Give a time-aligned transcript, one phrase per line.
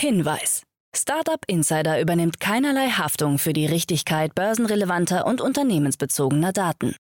[0.00, 0.62] Hinweis.
[0.96, 6.96] Startup Insider übernimmt keinerlei Haftung für die Richtigkeit börsenrelevanter und unternehmensbezogener Daten.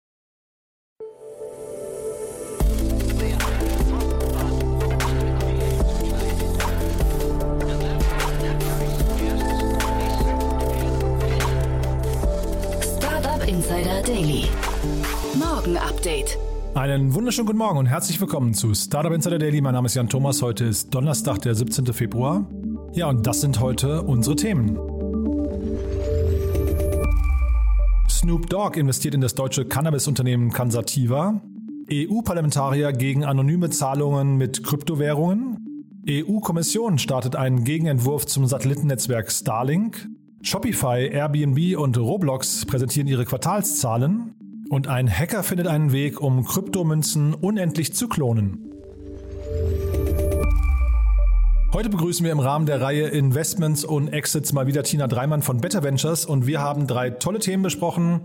[12.80, 14.44] Startup Insider Daily.
[15.34, 16.38] Morgen Update.
[16.74, 19.60] Einen wunderschönen guten Morgen und herzlich willkommen zu Startup Insider Daily.
[19.60, 20.42] Mein Name ist Jan Thomas.
[20.42, 21.92] Heute ist Donnerstag, der 17.
[21.92, 22.46] Februar.
[22.94, 24.78] Ja, und das sind heute unsere Themen.
[28.08, 31.42] Snoop Dogg investiert in das deutsche Cannabis-Unternehmen Cansativa.
[31.90, 35.84] EU-Parlamentarier gegen anonyme Zahlungen mit Kryptowährungen.
[36.08, 40.08] EU-Kommission startet einen Gegenentwurf zum Satellitennetzwerk Starlink.
[40.42, 44.66] Shopify, Airbnb und Roblox präsentieren ihre Quartalszahlen.
[44.70, 48.73] Und ein Hacker findet einen Weg, um Kryptomünzen unendlich zu klonen.
[51.74, 55.60] Heute begrüßen wir im Rahmen der Reihe Investments und Exits mal wieder Tina Dreimann von
[55.60, 58.20] Better Ventures und wir haben drei tolle Themen besprochen,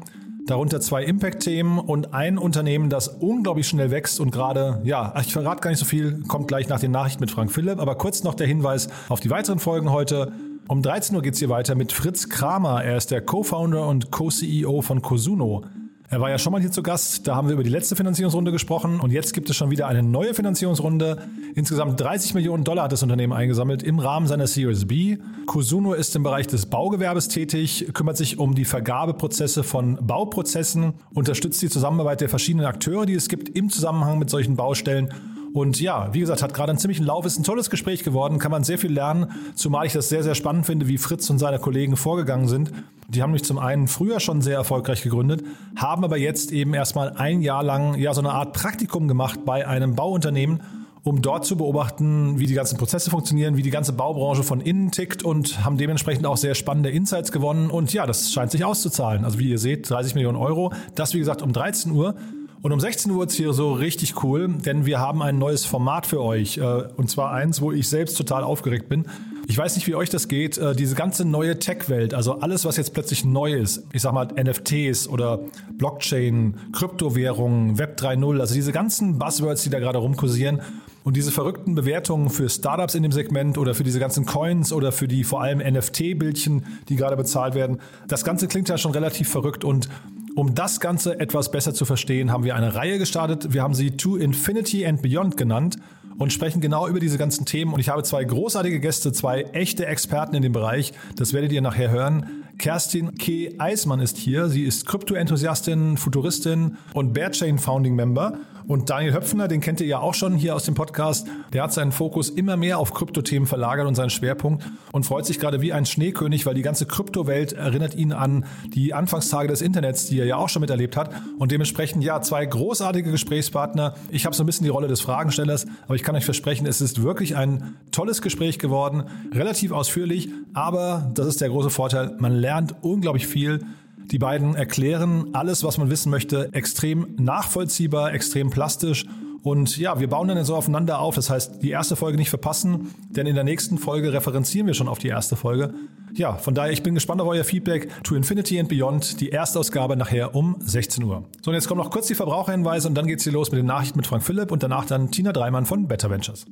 [0.45, 5.61] darunter zwei Impact-Themen und ein Unternehmen, das unglaublich schnell wächst und gerade, ja, ich verrate
[5.61, 8.35] gar nicht so viel, kommt gleich nach den Nachrichten mit Frank Philipp, aber kurz noch
[8.35, 10.31] der Hinweis auf die weiteren Folgen heute.
[10.67, 12.83] Um 13 Uhr geht es hier weiter mit Fritz Kramer.
[12.83, 15.65] Er ist der Co-Founder und Co-CEO von Cosuno.
[16.11, 18.51] Er war ja schon mal hier zu Gast, da haben wir über die letzte Finanzierungsrunde
[18.51, 21.19] gesprochen und jetzt gibt es schon wieder eine neue Finanzierungsrunde.
[21.53, 25.17] Insgesamt 30 Millionen Dollar hat das Unternehmen eingesammelt im Rahmen seiner Series B.
[25.45, 31.61] Cosuno ist im Bereich des Baugewerbes tätig, kümmert sich um die Vergabeprozesse von Bauprozessen, unterstützt
[31.61, 35.13] die Zusammenarbeit der verschiedenen Akteure, die es gibt im Zusammenhang mit solchen Baustellen
[35.53, 38.51] und ja, wie gesagt, hat gerade einen ziemlichen Lauf, ist ein tolles Gespräch geworden, kann
[38.51, 41.59] man sehr viel lernen, zumal ich das sehr, sehr spannend finde, wie Fritz und seine
[41.59, 42.71] Kollegen vorgegangen sind.
[43.07, 45.43] Die haben mich zum einen früher schon sehr erfolgreich gegründet,
[45.75, 49.67] haben aber jetzt eben erstmal ein Jahr lang ja so eine Art Praktikum gemacht bei
[49.67, 50.61] einem Bauunternehmen,
[51.03, 54.91] um dort zu beobachten, wie die ganzen Prozesse funktionieren, wie die ganze Baubranche von innen
[54.91, 57.71] tickt und haben dementsprechend auch sehr spannende Insights gewonnen.
[57.71, 59.25] Und ja, das scheint sich auszuzahlen.
[59.25, 60.73] Also wie ihr seht, 30 Millionen Euro.
[60.95, 62.15] Das, wie gesagt, um 13 Uhr.
[62.61, 66.05] Und um 16 Uhr ist hier so richtig cool, denn wir haben ein neues Format
[66.05, 66.57] für euch.
[66.57, 66.61] Äh,
[66.97, 69.05] und zwar eins, wo ich selbst total aufgeregt bin.
[69.47, 70.57] Ich weiß nicht, wie euch das geht.
[70.57, 74.27] Äh, diese ganze neue Tech-Welt, also alles, was jetzt plötzlich neu ist, ich sag mal
[74.27, 75.39] NFTs oder
[75.77, 80.61] Blockchain, Kryptowährungen, Web 3.0, also diese ganzen Buzzwords, die da gerade rumkursieren.
[81.05, 84.91] Und diese verrückten Bewertungen für Startups in dem Segment oder für diese ganzen Coins oder
[84.91, 89.29] für die vor allem NFT-Bildchen, die gerade bezahlt werden, das Ganze klingt ja schon relativ
[89.29, 89.87] verrückt und
[90.35, 93.53] um das Ganze etwas besser zu verstehen, haben wir eine Reihe gestartet.
[93.53, 95.77] Wir haben sie To Infinity and Beyond genannt
[96.17, 97.73] und sprechen genau über diese ganzen Themen.
[97.73, 100.93] Und ich habe zwei großartige Gäste, zwei echte Experten in dem Bereich.
[101.15, 102.43] Das werdet ihr nachher hören.
[102.57, 103.55] Kerstin K.
[103.57, 104.49] Eismann ist hier.
[104.49, 108.37] Sie ist Krypto-Enthusiastin, Futuristin und Bearchain Founding Member.
[108.69, 111.73] Und Daniel Höpfner, den kennt ihr ja auch schon hier aus dem Podcast, der hat
[111.73, 115.73] seinen Fokus immer mehr auf Kryptothemen verlagert und seinen Schwerpunkt und freut sich gerade wie
[115.73, 120.27] ein Schneekönig, weil die ganze Kryptowelt erinnert ihn an die Anfangstage des Internets, die er
[120.27, 121.09] ja auch schon miterlebt hat.
[121.39, 123.95] Und dementsprechend, ja, zwei großartige Gesprächspartner.
[124.11, 126.79] Ich habe so ein bisschen die Rolle des Fragenstellers, aber ich kann euch versprechen, es
[126.79, 132.35] ist wirklich ein tolles Gespräch geworden, relativ ausführlich, aber das ist der große Vorteil, man
[132.35, 133.65] lernt unglaublich viel.
[134.11, 139.05] Die beiden erklären alles, was man wissen möchte, extrem nachvollziehbar, extrem plastisch.
[139.43, 141.15] Und ja, wir bauen dann so aufeinander auf.
[141.15, 144.87] Das heißt, die erste Folge nicht verpassen, denn in der nächsten Folge referenzieren wir schon
[144.87, 145.73] auf die erste Folge.
[146.13, 149.59] Ja, von daher, ich bin gespannt auf euer Feedback to Infinity and Beyond, die erste
[149.59, 151.23] Ausgabe nachher um 16 Uhr.
[151.41, 153.67] So, und jetzt kommen noch kurz die Verbraucherhinweise und dann geht's hier los mit den
[153.67, 156.45] Nachrichten mit Frank Philipp und danach dann Tina Dreimann von Better Ventures.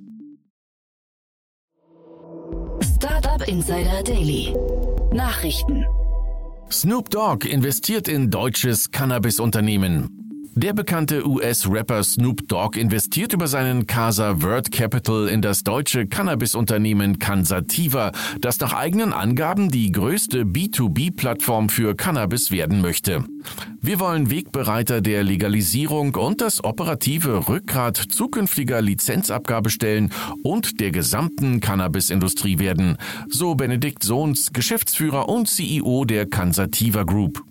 [2.96, 4.54] Startup Insider Daily.
[5.12, 5.86] Nachrichten.
[6.70, 10.17] Snoop Dogg investiert in deutsches Cannabis-Unternehmen.
[10.58, 17.20] Der bekannte US-Rapper Snoop Dogg investiert über seinen Casa Word Capital in das deutsche Cannabis-Unternehmen
[17.20, 23.24] Cansativa, das nach eigenen Angaben die größte B2B-Plattform für Cannabis werden möchte.
[23.84, 32.58] Wir wollen Wegbereiter der Legalisierung und das operative Rückgrat zukünftiger Lizenzabgabestellen und der gesamten Cannabis-Industrie
[32.58, 32.98] werden,
[33.30, 37.44] so Benedikt Sohns, Geschäftsführer und CEO der Cansativa Group.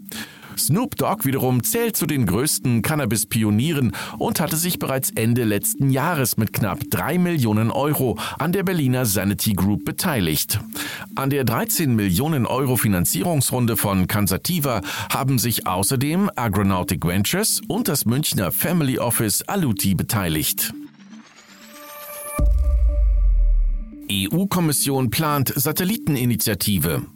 [0.59, 6.37] Snoop Dogg wiederum zählt zu den größten Cannabis-Pionieren und hatte sich bereits Ende letzten Jahres
[6.37, 10.61] mit knapp drei Millionen Euro an der Berliner Sanity Group beteiligt.
[11.15, 14.81] An der 13 Millionen Euro Finanzierungsrunde von Cansativa
[15.13, 20.73] haben sich außerdem Agronautic Ventures und das Münchner Family Office Aluti beteiligt.
[24.11, 27.16] EU-Kommission plant Satelliteninitiative.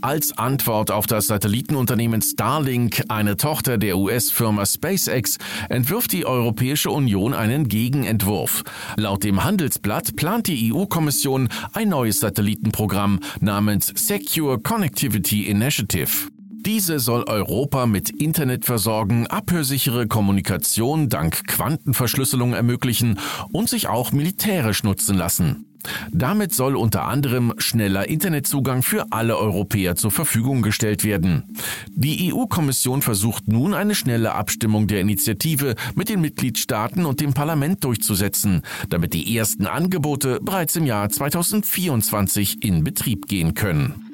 [0.00, 7.34] Als Antwort auf das Satellitenunternehmen Starlink, eine Tochter der US-Firma SpaceX, entwirft die Europäische Union
[7.34, 8.62] einen Gegenentwurf.
[8.96, 16.30] Laut dem Handelsblatt plant die EU-Kommission ein neues Satellitenprogramm namens Secure Connectivity Initiative.
[16.66, 23.18] Diese soll Europa mit Internet versorgen, abhörsichere Kommunikation dank Quantenverschlüsselung ermöglichen
[23.50, 25.69] und sich auch militärisch nutzen lassen.
[26.12, 31.44] Damit soll unter anderem schneller Internetzugang für alle Europäer zur Verfügung gestellt werden.
[31.88, 37.84] Die EU-Kommission versucht nun eine schnelle Abstimmung der Initiative mit den Mitgliedstaaten und dem Parlament
[37.84, 44.06] durchzusetzen, damit die ersten Angebote bereits im Jahr 2024 in Betrieb gehen können.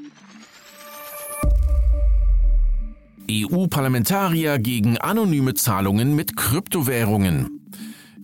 [3.31, 7.56] EU-Parlamentarier gegen anonyme Zahlungen mit Kryptowährungen.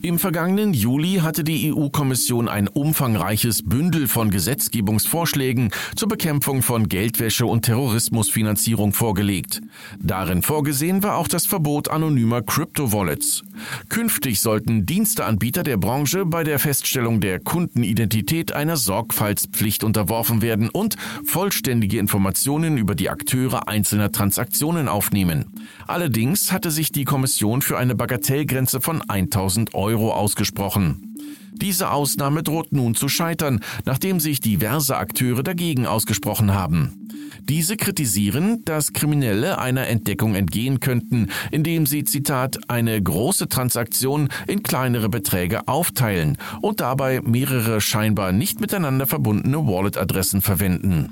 [0.05, 7.47] Im vergangenen Juli hatte die EU-Kommission ein umfangreiches Bündel von Gesetzgebungsvorschlägen zur Bekämpfung von Geldwäsche
[7.47, 9.61] und Terrorismusfinanzierung vorgelegt.
[10.01, 13.45] Darin vorgesehen war auch das Verbot anonymer Crypto-Wallets.
[13.91, 20.97] Künftig sollten Diensteanbieter der Branche bei der Feststellung der Kundenidentität einer Sorgfaltspflicht unterworfen werden und
[21.25, 25.53] vollständige Informationen über die Akteure einzelner Transaktionen aufnehmen.
[25.87, 31.15] Allerdings hatte sich die Kommission für eine Bagatellgrenze von 1000 Euro Euro ausgesprochen.
[31.53, 37.09] Diese Ausnahme droht nun zu scheitern, nachdem sich diverse Akteure dagegen ausgesprochen haben.
[37.43, 44.62] Diese kritisieren, dass Kriminelle einer Entdeckung entgehen könnten, indem sie, Zitat, eine große Transaktion in
[44.62, 51.11] kleinere Beträge aufteilen und dabei mehrere scheinbar nicht miteinander verbundene Wallet-Adressen verwenden.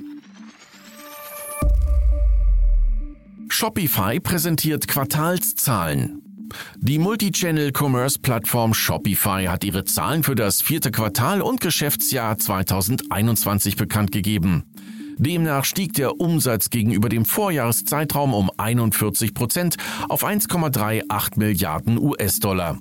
[3.51, 6.30] Shopify präsentiert Quartalszahlen.
[6.79, 14.65] Die Multichannel-Commerce-Plattform Shopify hat ihre Zahlen für das vierte Quartal und Geschäftsjahr 2021 bekannt gegeben.
[15.21, 19.77] Demnach stieg der Umsatz gegenüber dem Vorjahreszeitraum um 41 Prozent
[20.09, 22.79] auf 1,38 Milliarden US-Dollar.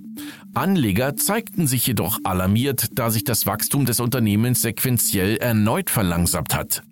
[0.54, 6.84] Anleger zeigten sich jedoch alarmiert, da sich das Wachstum des Unternehmens sequenziell erneut verlangsamt hat.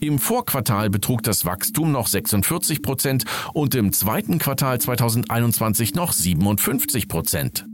[0.00, 7.08] Im Vorquartal betrug das Wachstum noch 46 Prozent und im zweiten Quartal 2021 noch 57
[7.08, 7.66] Prozent.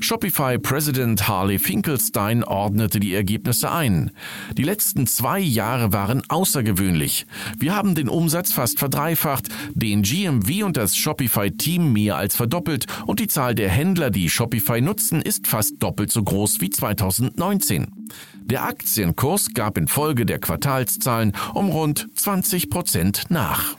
[0.00, 4.10] Shopify-Präsident Harley Finkelstein ordnete die Ergebnisse ein.
[4.56, 7.26] Die letzten zwei Jahre waren außergewöhnlich.
[7.58, 13.20] Wir haben den Umsatz fast verdreifacht, den GMV und das Shopify-Team mehr als verdoppelt und
[13.20, 18.08] die Zahl der Händler, die Shopify nutzen, ist fast doppelt so groß wie 2019.
[18.46, 23.76] Der Aktienkurs gab infolge der Quartalszahlen um rund 20 Prozent nach.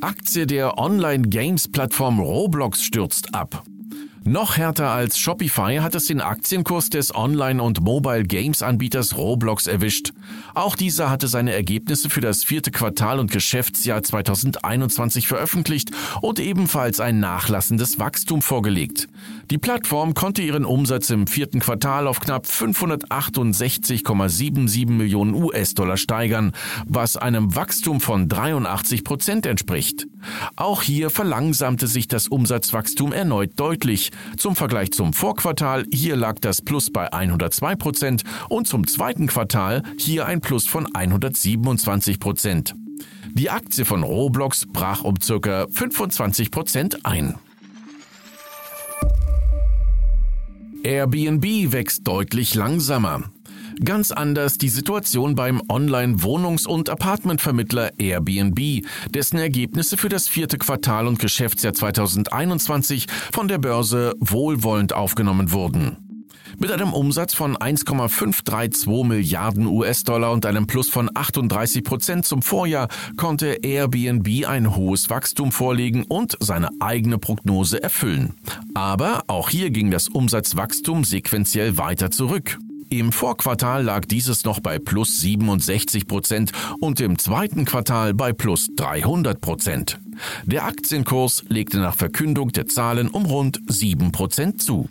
[0.00, 3.64] Aktie der Online-Games-Plattform Roblox stürzt ab.
[4.24, 10.12] Noch härter als Shopify hat es den Aktienkurs des Online- und Mobile-Games-Anbieters Roblox erwischt.
[10.54, 15.90] Auch dieser hatte seine Ergebnisse für das vierte Quartal und Geschäftsjahr 2021 veröffentlicht
[16.20, 19.08] und ebenfalls ein nachlassendes Wachstum vorgelegt.
[19.50, 26.52] Die Plattform konnte ihren Umsatz im vierten Quartal auf knapp 568,77 Millionen US-Dollar steigern,
[26.86, 30.06] was einem Wachstum von 83 Prozent entspricht.
[30.56, 34.10] Auch hier verlangsamte sich das Umsatzwachstum erneut deutlich.
[34.36, 39.82] Zum Vergleich zum Vorquartal, hier lag das Plus bei 102 Prozent und zum zweiten Quartal
[39.98, 42.74] hier ein Plus von 127 Prozent.
[43.34, 45.66] Die Aktie von Roblox brach um ca.
[45.70, 47.36] 25 Prozent ein.
[50.82, 53.31] Airbnb wächst deutlich langsamer.
[53.84, 61.08] Ganz anders die Situation beim Online-Wohnungs- und Apartmentvermittler Airbnb, dessen Ergebnisse für das vierte Quartal
[61.08, 65.96] und Geschäftsjahr 2021 von der Börse wohlwollend aufgenommen wurden.
[66.58, 72.86] Mit einem Umsatz von 1,532 Milliarden US-Dollar und einem Plus von 38 Prozent zum Vorjahr
[73.16, 78.34] konnte Airbnb ein hohes Wachstum vorlegen und seine eigene Prognose erfüllen.
[78.74, 82.58] Aber auch hier ging das Umsatzwachstum sequenziell weiter zurück.
[82.92, 88.68] Im Vorquartal lag dieses noch bei plus 67 Prozent und im zweiten Quartal bei plus
[88.76, 89.98] 300 Prozent.
[90.44, 94.90] Der Aktienkurs legte nach Verkündung der Zahlen um rund 7 Prozent zu.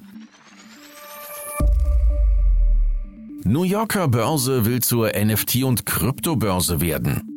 [3.44, 7.31] New Yorker Börse will zur NFT- und Kryptobörse werden.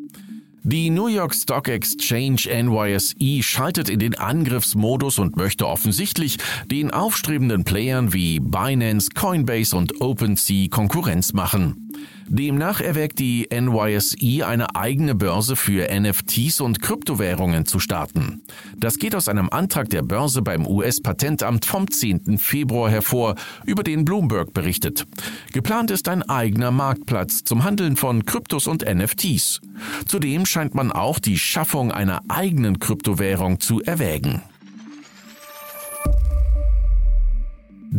[0.66, 6.38] Die New York Stock Exchange NYSE schaltet in den Angriffsmodus und möchte offensichtlich
[6.70, 11.83] den aufstrebenden Playern wie Binance, Coinbase und OpenSea Konkurrenz machen.
[12.26, 18.42] Demnach erwägt die NYSE eine eigene Börse für NFTs und Kryptowährungen zu starten.
[18.76, 22.38] Das geht aus einem Antrag der Börse beim US-Patentamt vom 10.
[22.38, 23.34] Februar hervor,
[23.66, 25.06] über den Bloomberg berichtet.
[25.52, 29.60] Geplant ist ein eigener Marktplatz zum Handeln von Kryptos und NFTs.
[30.06, 34.42] Zudem scheint man auch die Schaffung einer eigenen Kryptowährung zu erwägen.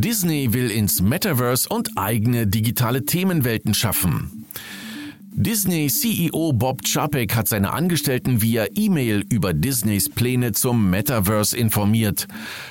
[0.05, 4.34] Disney will ins Metaverse und eigene digitale Themenwelten schaffen.
[5.37, 12.29] Disney-CEO Bob Chapek hat seine Angestellten via E-Mail über Disneys Pläne zum Metaverse informiert.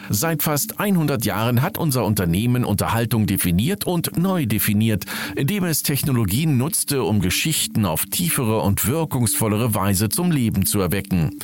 [0.08, 5.04] Seit fast 100 Jahren hat unser Unternehmen Unterhaltung definiert und neu definiert,
[5.36, 11.38] indem es Technologien nutzte, um Geschichten auf tiefere und wirkungsvollere Weise zum Leben zu erwecken.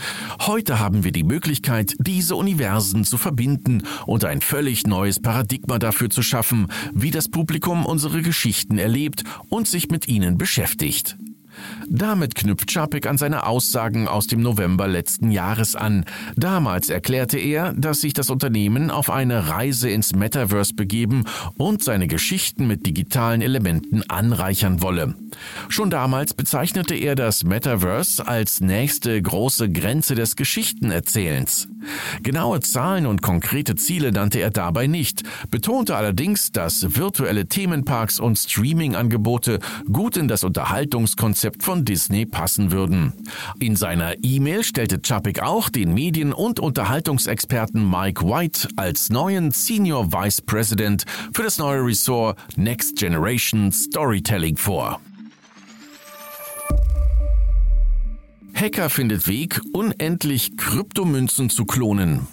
[0.46, 6.08] Heute haben wir die Möglichkeit, diese Universen zu verbinden und ein völlig neues Paradigma dafür
[6.08, 11.09] zu schaffen, wie das Publikum unsere Geschichten erlebt und sich mit ihnen beschäftigt.
[11.88, 16.04] Damit knüpft Schapik an seine Aussagen aus dem November letzten Jahres an.
[16.36, 21.24] Damals erklärte er, dass sich das Unternehmen auf eine Reise ins Metaverse begeben
[21.56, 25.14] und seine Geschichten mit digitalen Elementen anreichern wolle.
[25.68, 31.68] Schon damals bezeichnete er das Metaverse als nächste große Grenze des Geschichtenerzählens.
[32.22, 38.38] Genaue Zahlen und konkrete Ziele nannte er dabei nicht, betonte allerdings, dass virtuelle Themenparks und
[38.38, 39.60] Streaming-Angebote
[39.90, 43.12] gut in das Unterhaltungskonzept von Disney passen würden.
[43.58, 50.12] In seiner E-Mail stellte Chapik auch den Medien- und Unterhaltungsexperten Mike White als neuen Senior
[50.12, 55.00] Vice President für das neue Ressort Next Generation Storytelling vor.
[58.54, 62.26] Hacker findet Weg, unendlich Kryptomünzen zu klonen.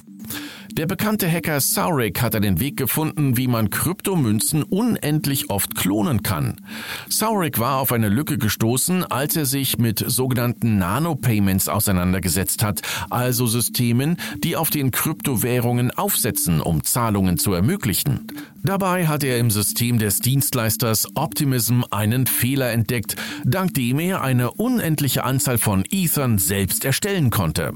[0.77, 6.61] Der bekannte Hacker Saurik hat einen Weg gefunden, wie man Kryptomünzen unendlich oft klonen kann.
[7.09, 13.47] Saurik war auf eine Lücke gestoßen, als er sich mit sogenannten Nano-Payments auseinandergesetzt hat, also
[13.47, 18.27] Systemen, die auf den Kryptowährungen aufsetzen, um Zahlungen zu ermöglichen.
[18.61, 24.51] Dabei hat er im System des Dienstleisters Optimism einen Fehler entdeckt, dank dem er eine
[24.51, 27.73] unendliche Anzahl von Ethern selbst erstellen konnte.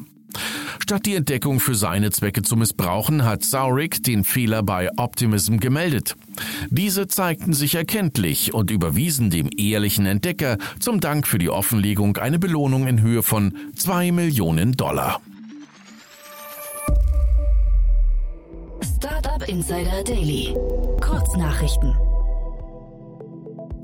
[0.79, 6.15] Statt die Entdeckung für seine Zwecke zu missbrauchen, hat Saurik den Fehler bei Optimism gemeldet.
[6.69, 12.39] Diese zeigten sich erkenntlich und überwiesen dem ehrlichen Entdecker zum Dank für die Offenlegung eine
[12.39, 15.21] Belohnung in Höhe von 2 Millionen Dollar.
[18.97, 20.55] Startup Insider Daily.
[21.01, 22.10] Kurznachrichten.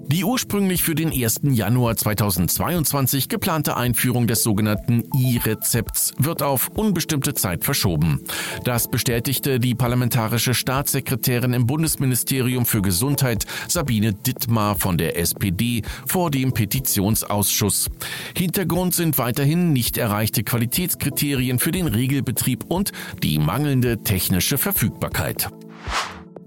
[0.09, 1.41] Die ursprünglich für den 1.
[1.51, 8.21] Januar 2022 geplante Einführung des sogenannten E-Rezepts wird auf unbestimmte Zeit verschoben.
[8.63, 16.31] Das bestätigte die parlamentarische Staatssekretärin im Bundesministerium für Gesundheit Sabine Dittmar von der SPD vor
[16.31, 17.89] dem Petitionsausschuss.
[18.33, 25.49] Hintergrund sind weiterhin nicht erreichte Qualitätskriterien für den Regelbetrieb und die mangelnde technische Verfügbarkeit.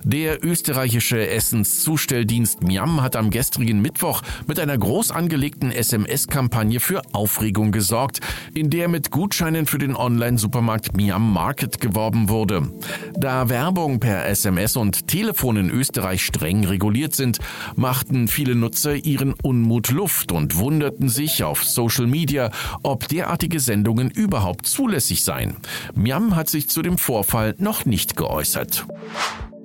[0.02, 7.70] Der österreichische Essenszustelldienst Miam hat am gestrigen Mittwoch mit einer groß angelegten SMS-Kampagne für Aufregung
[7.70, 8.20] gesorgt,
[8.54, 12.72] in der mit Gutscheinen für den Online-Supermarkt Miam Market geworben wurde.
[13.14, 17.38] Da Werbung per SMS und Telefon in Österreich streng reguliert sind,
[17.76, 22.50] machten viele Nutzer ihren Unmut Luft und wunderten sich auf Social Media,
[22.82, 25.58] ob derartige Sendungen überhaupt zulässig seien.
[25.94, 28.86] Miam hat sich zu dem Vorfall noch nicht geäußert.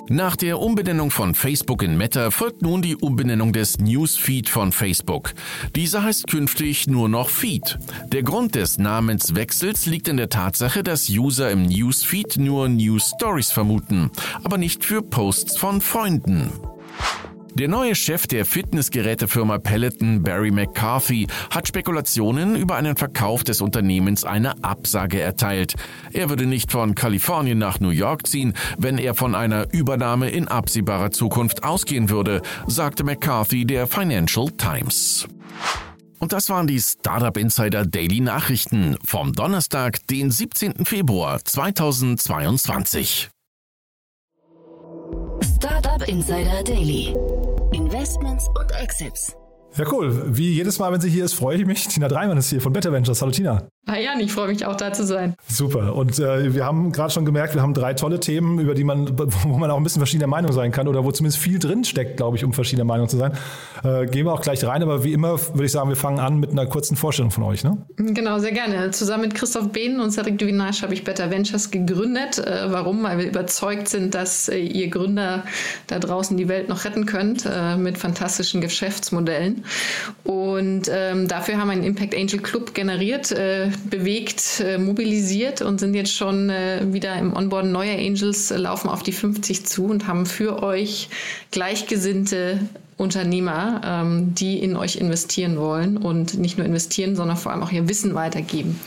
[0.10, 5.34] Nach der Umbenennung von Facebook in Meta folgt nun die Umbenennung des Newsfeed von Facebook.
[5.76, 7.80] Dieser heißt künftig nur noch Feed.
[8.12, 13.52] Der Grund des Namenswechsels liegt in der Tatsache, dass User im Newsfeed nur News Stories
[13.52, 14.12] vermuten,
[14.44, 16.52] aber nicht für Posts von Freunden.
[17.58, 24.26] Der neue Chef der Fitnessgerätefirma Peloton, Barry McCarthy, hat Spekulationen über einen Verkauf des Unternehmens
[24.26, 25.76] eine Absage erteilt.
[26.12, 30.50] Er würde nicht von Kalifornien nach New York ziehen, wenn er von einer Übernahme in
[30.50, 35.26] absehbarer Zukunft ausgehen würde, sagte McCarthy der Financial Times.
[36.20, 40.84] Und das waren die Startup Insider Daily Nachrichten vom Donnerstag, den 17.
[40.84, 43.30] Februar 2022.
[45.44, 47.15] Startup Insider Daily.
[47.74, 49.36] Investments und Exits.
[49.77, 50.38] Ja, cool.
[50.38, 51.88] Wie jedes Mal, wenn sie hier ist, freue ich mich.
[51.88, 53.22] Tina Dreimann ist hier von Better Ventures.
[53.22, 53.68] Hallo Tina.
[53.88, 55.36] Ah ja, ich freue mich auch da zu sein.
[55.48, 55.96] Super.
[55.96, 59.15] Und äh, wir haben gerade schon gemerkt, wir haben drei tolle Themen, über die man,
[59.44, 62.18] wo man auch ein bisschen verschiedener Meinung sein kann oder wo zumindest viel drin steckt,
[62.18, 63.34] glaube ich, um verschiedener Meinung zu sein.
[63.84, 66.39] Äh, gehen wir auch gleich rein, aber wie immer würde ich sagen, wir fangen an
[66.39, 67.63] mit einer kurzen Vorstellung von euch.
[67.63, 67.77] Ne?
[67.98, 68.89] Genau, sehr gerne.
[68.89, 72.39] Zusammen mit Christoph Behn und Cedric Duvinage habe ich Better Ventures gegründet.
[72.39, 73.04] Äh, warum?
[73.04, 75.44] Weil wir überzeugt sind, dass äh, ihr Gründer
[75.86, 79.63] da draußen die Welt noch retten könnt äh, mit fantastischen Geschäftsmodellen.
[80.24, 85.79] Und ähm, dafür haben wir einen Impact Angel Club generiert äh, bewegt, äh, mobilisiert und
[85.79, 90.08] sind jetzt schon äh, wieder im Onboard neuer Angels, laufen auf die 50 zu und
[90.08, 91.10] haben für euch
[91.51, 92.60] gleichgesinnte
[92.98, 97.72] Unternehmer, ähm, die in euch investieren wollen und nicht nur investieren, sondern vor allem auch
[97.72, 98.79] ihr Wissen weitergeben.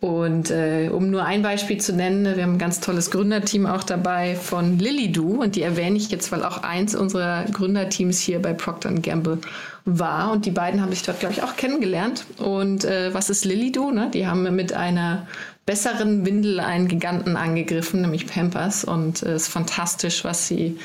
[0.00, 3.82] Und äh, um nur ein Beispiel zu nennen, wir haben ein ganz tolles Gründerteam auch
[3.82, 8.52] dabei von Lilidu und die erwähne ich jetzt, weil auch eins unserer Gründerteams hier bei
[8.52, 9.38] Procter Gamble
[9.84, 12.26] war und die beiden haben sich dort, glaube ich, auch kennengelernt.
[12.38, 13.90] Und äh, was ist Lilidu?
[13.90, 14.08] Ne?
[14.14, 15.26] Die haben mit einer
[15.68, 18.84] besseren Windel einen Giganten angegriffen, nämlich Pampers.
[18.84, 20.78] Und es äh, ist fantastisch, was sie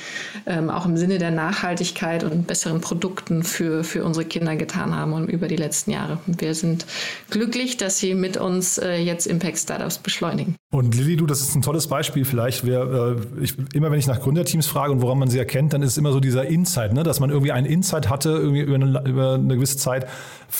[0.45, 5.13] ähm, auch im Sinne der Nachhaltigkeit und besseren Produkten für, für unsere Kinder getan haben
[5.13, 6.19] und über die letzten Jahre.
[6.25, 6.85] wir sind
[7.29, 10.57] glücklich, dass sie mit uns äh, jetzt Impact Startups beschleunigen.
[10.69, 12.65] Und Lilly, du, das ist ein tolles Beispiel vielleicht.
[12.65, 15.81] Wer, äh, ich, immer wenn ich nach Gründerteams frage und woran man sie erkennt, dann
[15.81, 17.03] ist es immer so dieser Insight, ne?
[17.03, 20.07] dass man irgendwie einen Insight hatte irgendwie über, eine, über eine gewisse Zeit.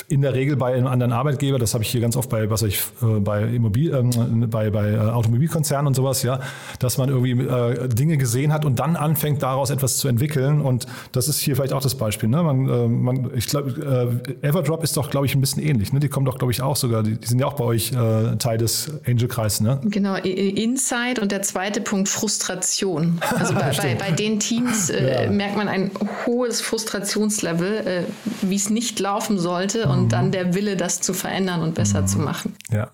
[0.07, 2.61] In der Regel bei einem anderen Arbeitgeber, das habe ich hier ganz oft bei, was
[2.61, 6.39] ich, äh, bei Immobil, ähm, bei, bei äh, Automobilkonzernen und sowas, ja,
[6.79, 10.61] dass man irgendwie äh, Dinge gesehen hat und dann anfängt, daraus etwas zu entwickeln.
[10.61, 12.29] Und das ist hier vielleicht auch das Beispiel.
[12.29, 12.43] Ne?
[12.43, 15.93] Man, äh, man, ich glaube, äh, Everdrop ist doch, glaube ich, ein bisschen ähnlich.
[15.93, 15.99] Ne?
[15.99, 17.93] Die kommen doch, glaube ich, auch sogar, die, die sind ja auch bei euch
[18.39, 19.61] Teil des Angel-Kreises.
[19.61, 19.79] Ne?
[19.85, 20.15] Genau.
[20.15, 23.19] Insight und der zweite Punkt Frustration.
[23.37, 25.31] Also bei, bei, bei, den Teams äh, ja.
[25.31, 25.91] merkt man ein
[26.25, 28.03] hohes Frustrationslevel, äh,
[28.41, 30.09] wie es nicht laufen sollte und mhm.
[30.09, 32.07] dann der Wille, das zu verändern und besser mhm.
[32.07, 32.55] zu machen.
[32.71, 32.91] Ja,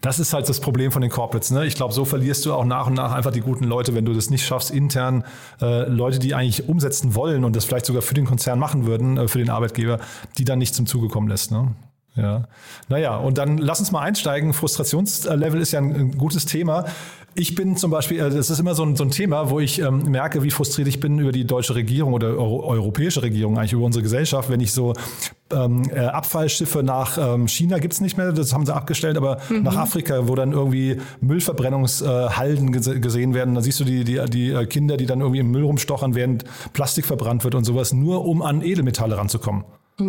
[0.00, 1.50] das ist halt das Problem von den Corporates.
[1.50, 1.66] Ne?
[1.66, 4.12] Ich glaube, so verlierst du auch nach und nach einfach die guten Leute, wenn du
[4.12, 5.24] das nicht schaffst, intern
[5.60, 9.16] äh, Leute, die eigentlich umsetzen wollen und das vielleicht sogar für den Konzern machen würden,
[9.16, 9.98] äh, für den Arbeitgeber,
[10.38, 11.50] die dann nicht zum Zuge kommen lässt.
[11.50, 11.74] Ne?
[12.16, 12.48] Ja,
[12.88, 14.52] naja, und dann lass uns mal einsteigen.
[14.52, 16.84] Frustrationslevel ist ja ein, ein gutes Thema.
[17.34, 19.80] Ich bin zum Beispiel, äh, das ist immer so ein, so ein Thema, wo ich
[19.80, 23.72] ähm, merke, wie frustriert ich bin über die deutsche Regierung oder Euro, europäische Regierung, eigentlich
[23.72, 24.94] über unsere Gesellschaft, wenn ich so
[25.52, 29.62] ähm, äh, Abfallschiffe nach ähm, China gibt's nicht mehr, das haben sie abgestellt, aber mhm.
[29.62, 34.50] nach Afrika, wo dann irgendwie Müllverbrennungshalden äh, gesehen werden, da siehst du die, die, die
[34.50, 38.24] äh, Kinder, die dann irgendwie im Müll rumstochern, während Plastik verbrannt wird und sowas, nur
[38.24, 39.64] um an Edelmetalle ranzukommen.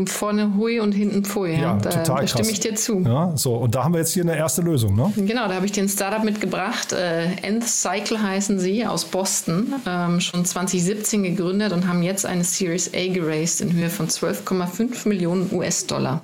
[0.07, 1.53] Vorne Hui und hinten Pfui.
[1.53, 3.01] Ja, da, total da stimme ich dir zu.
[3.01, 5.11] Ja, so, und da haben wir jetzt hier eine erste Lösung, ne?
[5.15, 6.93] Genau, da habe ich den Startup mitgebracht.
[6.93, 9.73] Äh, Nth Cycle heißen sie aus Boston.
[9.85, 15.07] Ähm, schon 2017 gegründet und haben jetzt eine Series A geraced in Höhe von 12,5
[15.07, 16.21] Millionen US-Dollar.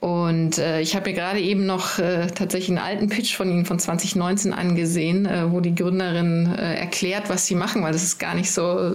[0.00, 3.64] Und äh, ich habe mir gerade eben noch äh, tatsächlich einen alten Pitch von Ihnen
[3.64, 8.18] von 2019 angesehen, äh, wo die Gründerin äh, erklärt, was sie machen, weil das ist
[8.18, 8.94] gar nicht so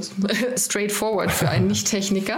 [0.58, 2.38] straightforward für einen Nicht-Techniker.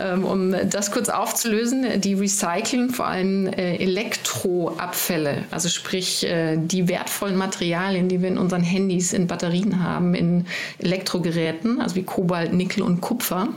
[0.00, 6.88] Ähm, um das kurz aufzulösen, die recyceln vor allem äh, Elektroabfälle, also sprich äh, die
[6.88, 10.46] wertvollen Materialien, die wir in unseren Handys, in Batterien haben, in
[10.78, 13.48] Elektrogeräten, also wie Kobalt, Nickel und Kupfer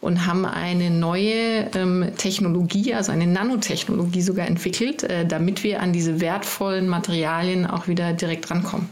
[0.00, 5.92] und haben eine neue ähm, Technologie, also eine Nanotechnologie, sogar entwickelt, äh, damit wir an
[5.92, 8.88] diese wertvollen Materialien auch wieder direkt rankommen.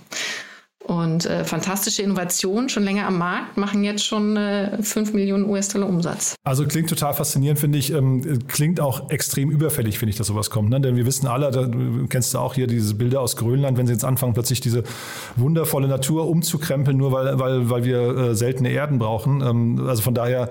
[0.85, 5.89] Und äh, fantastische Innovationen, schon länger am Markt, machen jetzt schon äh, 5 Millionen US-Dollar
[5.89, 6.35] Umsatz.
[6.45, 7.91] Also klingt total faszinierend, finde ich.
[7.91, 10.69] Ähm, klingt auch extrem überfällig, finde ich, dass sowas kommt.
[10.69, 10.83] Ne?
[10.83, 11.71] Denn wir wissen alle, da
[12.11, 14.83] kennst du auch hier diese Bilder aus Grönland, wenn sie jetzt anfangen, plötzlich diese
[15.37, 19.41] wundervolle Natur umzukrempeln, nur weil, weil, weil wir äh, seltene Erden brauchen.
[19.41, 20.51] Ähm, also von daher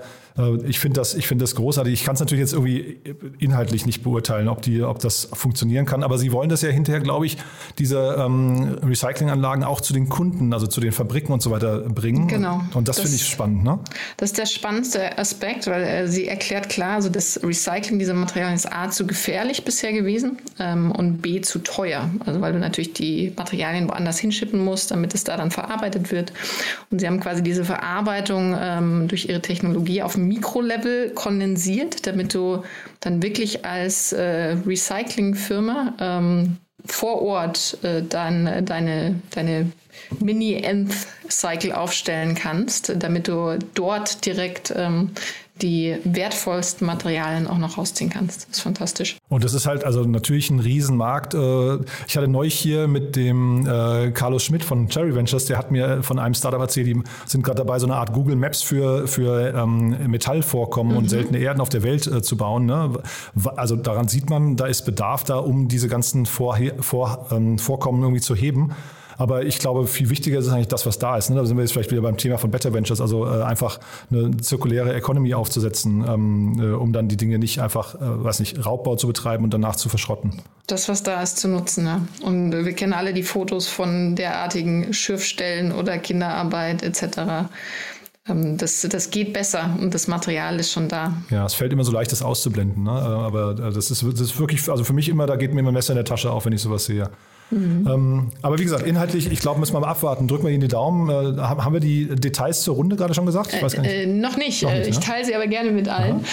[0.66, 1.92] ich finde das, ich finde das großartig.
[1.92, 2.98] Ich kann es natürlich jetzt irgendwie
[3.38, 6.02] inhaltlich nicht beurteilen, ob die, ob das funktionieren kann.
[6.02, 7.36] Aber sie wollen das ja hinterher, glaube ich,
[7.78, 12.26] diese ähm, Recyclinganlagen auch zu den Kunden, also zu den Fabriken und so weiter bringen.
[12.26, 12.60] Genau.
[12.74, 13.78] Und das, das finde ich spannend, ne?
[14.16, 18.56] Das ist der spannendste Aspekt, weil äh, sie erklärt klar, also das Recycling dieser Materialien
[18.56, 22.10] ist A zu gefährlich bisher gewesen ähm, und B zu teuer.
[22.26, 26.32] Also weil du natürlich die Materialien woanders hinschippen musst, damit es da dann verarbeitet wird.
[26.90, 32.62] Und sie haben quasi diese Verarbeitung ähm, durch ihre Technologie auf Mikrolevel kondensiert, damit du
[33.00, 36.56] dann wirklich als äh, Recyclingfirma ähm,
[36.86, 39.72] vor Ort äh, dann deine, deine
[40.20, 45.10] Mini-Nth-Cycle aufstellen kannst, damit du dort direkt ähm,
[45.62, 48.48] die wertvollsten Materialien auch noch rausziehen kannst.
[48.48, 49.16] Das ist fantastisch.
[49.28, 51.34] Und das ist halt also natürlich ein Riesenmarkt.
[51.34, 51.78] Äh,
[52.08, 56.02] ich hatte neulich hier mit dem äh, Carlos Schmidt von Cherry Ventures, der hat mir
[56.02, 59.54] von einem Startup erzählt, die sind gerade dabei, so eine Art Google Maps für, für
[59.54, 60.98] ähm, Metallvorkommen mhm.
[60.98, 62.66] und seltene Erden auf der Welt äh, zu bauen.
[62.66, 62.98] Ne?
[63.54, 68.02] Also daran sieht man, da ist Bedarf da, um diese ganzen Vor Vor ähm, Vorkommen
[68.02, 68.72] irgendwie zu heben.
[69.16, 71.30] Aber ich glaube, viel wichtiger ist eigentlich das, was da ist.
[71.30, 71.36] Ne?
[71.36, 74.36] Da sind wir jetzt vielleicht wieder beim Thema von Better Ventures, also äh, einfach eine
[74.36, 78.96] zirkuläre Economy aufzusetzen, ähm, äh, um dann die Dinge nicht einfach, äh, weiß nicht, Raubbau
[78.96, 80.42] zu betreiben und danach zu verschrotten.
[80.66, 81.84] Das, was da ist, zu nutzen.
[81.84, 82.08] Ne?
[82.22, 87.48] Und wir kennen alle die Fotos von derartigen Schürfstellen oder Kinderarbeit etc
[88.26, 91.12] ähm, das, das geht besser und das Material ist schon da.
[91.28, 92.84] Ja, es fällt immer so leicht, das auszublenden.
[92.84, 92.90] Ne?
[92.90, 95.74] Aber das ist, das ist wirklich, also für mich immer, da geht mir immer ein
[95.74, 97.10] Messer in der Tasche auf, wenn ich sowas sehe.
[97.54, 97.88] Mhm.
[97.88, 100.28] Ähm, aber wie gesagt, inhaltlich, ich glaube, müssen wir mal abwarten.
[100.28, 101.08] Drücken wir Ihnen die Daumen.
[101.08, 103.52] Äh, haben wir die Details zur Runde gerade schon gesagt?
[103.52, 103.92] Ich weiß gar nicht.
[103.92, 104.62] Äh, noch nicht.
[104.62, 105.04] Noch nicht ich ne?
[105.04, 106.24] teile sie aber gerne mit allen.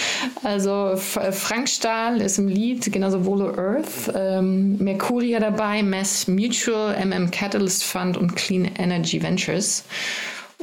[0.42, 0.48] Aha.
[0.48, 7.30] Also Frank Stahl ist im Lead, genauso Volo Earth, ähm, Mercuria dabei, Mass Mutual, MM
[7.30, 9.84] Catalyst Fund und Clean Energy Ventures.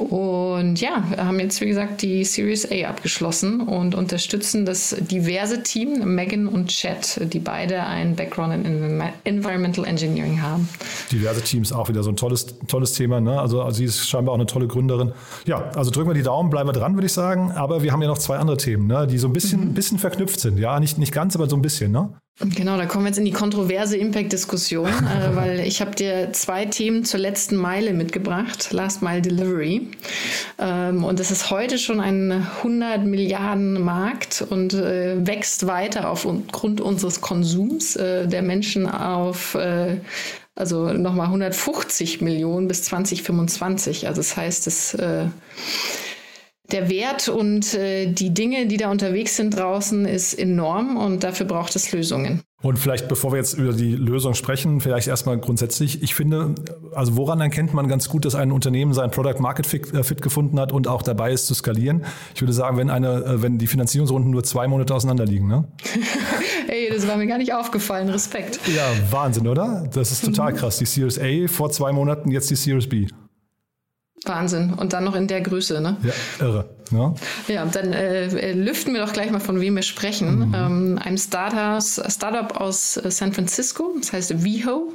[0.00, 5.62] Und ja, wir haben jetzt, wie gesagt, die Series A abgeschlossen und unterstützen das diverse
[5.62, 10.68] Team, Megan und Chet, die beide einen Background in Environmental Engineering haben.
[11.12, 13.20] Diverse Teams, auch wieder so ein tolles, tolles Thema.
[13.20, 13.38] Ne?
[13.38, 15.12] Also, also sie ist scheinbar auch eine tolle Gründerin.
[15.44, 17.52] Ja, also drücken wir die Daumen, bleiben wir dran, würde ich sagen.
[17.52, 19.06] Aber wir haben ja noch zwei andere Themen, ne?
[19.06, 19.74] die so ein bisschen, mhm.
[19.74, 20.58] bisschen verknüpft sind.
[20.58, 21.92] Ja, nicht, nicht ganz, aber so ein bisschen.
[21.92, 22.08] Ne?
[22.38, 26.64] Genau, da kommen wir jetzt in die kontroverse Impact-Diskussion, äh, weil ich habe dir zwei
[26.64, 29.88] Themen zur letzten Meile mitgebracht, Last Mile Delivery.
[30.58, 36.80] Ähm, und das ist heute schon ein 100 Milliarden Markt und äh, wächst weiter aufgrund
[36.80, 39.98] unseres Konsums äh, der Menschen auf äh,
[40.60, 44.06] also nochmal 150 Millionen bis 2025.
[44.06, 45.26] Also das heißt, es äh,
[46.72, 51.46] der Wert und äh, die Dinge, die da unterwegs sind draußen, ist enorm und dafür
[51.46, 52.42] braucht es Lösungen.
[52.62, 56.02] Und vielleicht, bevor wir jetzt über die Lösung sprechen, vielleicht erstmal grundsätzlich.
[56.02, 56.54] Ich finde,
[56.94, 60.60] also woran erkennt man ganz gut, dass ein Unternehmen sein Product Market Fit, äh, gefunden
[60.60, 62.04] hat und auch dabei ist zu skalieren?
[62.34, 65.68] Ich würde sagen, wenn eine, äh, wenn die Finanzierungsrunden nur zwei Monate auseinander liegen, ne?
[66.68, 68.10] Ey, das war mir gar nicht aufgefallen.
[68.10, 68.60] Respekt.
[68.68, 69.88] Ja, Wahnsinn, oder?
[69.92, 70.78] Das ist total krass.
[70.78, 73.06] Die Series A vor zwei Monaten, jetzt die Series B.
[74.30, 74.72] Wahnsinn.
[74.74, 75.96] Und dann noch in der Größe, ne?
[76.02, 76.64] Ja, irre.
[76.90, 77.14] Ja,
[77.48, 80.48] ja dann äh, lüften wir doch gleich mal, von wem wir sprechen.
[80.48, 80.54] Mhm.
[80.54, 84.92] Ähm, einem Startup, Startup aus äh, San Francisco, das heißt Viho,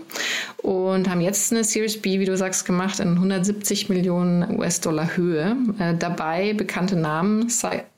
[0.58, 5.56] und haben jetzt eine Series B, wie du sagst, gemacht in 170 Millionen US-Dollar Höhe.
[5.80, 7.48] Äh, dabei bekannte Namen,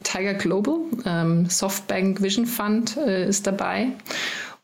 [0.03, 3.87] Tiger Global, ähm, Softbank Vision Fund äh, ist dabei.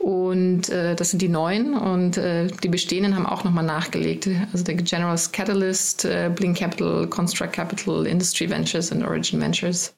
[0.03, 4.27] Und äh, das sind die neuen und äh, die bestehenden haben auch nochmal nachgelegt.
[4.51, 9.95] Also der General's Catalyst, äh, Blink Capital, Construct Capital, Industry Ventures und Origin Ventures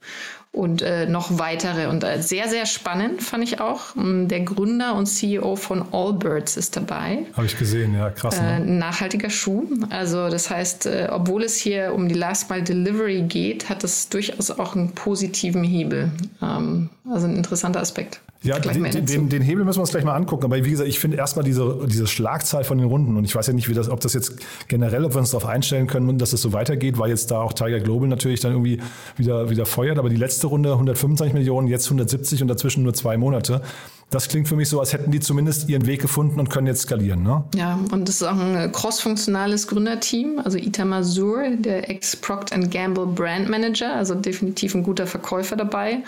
[0.51, 1.87] und äh, noch weitere.
[1.87, 3.95] Und äh, sehr, sehr spannend fand ich auch.
[3.95, 7.25] Mm, der Gründer und CEO von Allbirds ist dabei.
[7.33, 8.39] Habe ich gesehen, ja, krass.
[8.39, 8.55] Ne?
[8.55, 9.67] Äh, nachhaltiger Schuh.
[9.89, 14.09] Also das heißt, äh, obwohl es hier um die Last Mile Delivery geht, hat es
[14.09, 16.11] durchaus auch einen positiven Hebel.
[16.41, 18.21] Ähm, also ein interessanter Aspekt.
[18.45, 20.45] Ja, den, den, den, Hebel müssen wir uns gleich mal angucken.
[20.45, 23.47] Aber wie gesagt, ich finde erstmal diese, diese Schlagzahl von den Runden und ich weiß
[23.47, 24.35] ja nicht, wie das, ob das jetzt
[24.67, 27.53] generell, ob wir uns darauf einstellen können, dass es so weitergeht, weil jetzt da auch
[27.53, 28.79] Tiger Global natürlich dann irgendwie
[29.17, 29.97] wieder, wieder feuert.
[29.97, 33.61] Aber die letzte Runde 125 Millionen, jetzt 170 und dazwischen nur zwei Monate.
[34.09, 36.81] Das klingt für mich so, als hätten die zumindest ihren Weg gefunden und können jetzt
[36.81, 37.23] skalieren.
[37.23, 37.45] Ne?
[37.55, 40.39] Ja, und das ist auch ein crossfunktionales Gründerteam.
[40.43, 45.99] Also Itamar Sur, der Ex-Procter Gamble Brand Manager, also definitiv ein guter Verkäufer dabei.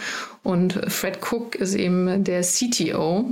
[0.43, 3.31] Und Fred Cook ist eben der CTO,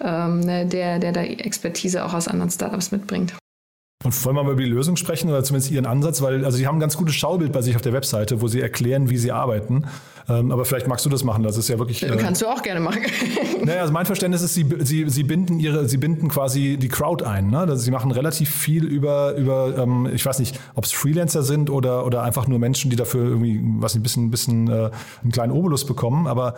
[0.00, 3.34] ähm, der, der da Expertise auch aus anderen Startups mitbringt.
[4.04, 6.20] Und wollen wir mal über die Lösung sprechen oder zumindest Ihren Ansatz?
[6.20, 8.60] Weil also Sie haben ein ganz gutes Schaubild bei sich auf der Webseite, wo Sie
[8.60, 9.86] erklären, wie Sie arbeiten.
[10.28, 11.42] Ähm, aber vielleicht magst du das machen.
[11.42, 12.02] Das ist ja wirklich.
[12.02, 13.02] Äh, Kannst du auch gerne machen.
[13.64, 17.24] naja, also mein Verständnis ist, Sie, Sie, Sie binden Ihre, Sie binden quasi die Crowd
[17.24, 17.50] ein.
[17.50, 17.60] Ne?
[17.60, 21.70] Also Sie machen relativ viel über, über ähm, ich weiß nicht, ob es Freelancer sind
[21.70, 24.90] oder, oder einfach nur Menschen, die dafür irgendwie, was ein bisschen, bisschen äh,
[25.22, 26.26] einen kleinen Obolus bekommen.
[26.26, 26.54] Aber